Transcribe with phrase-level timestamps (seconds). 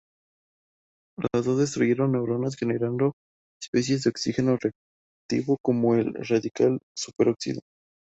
[1.31, 3.13] Los dos destruyen neuronas generando
[3.61, 7.61] especies de oxígeno reactivo, como el radical superóxido.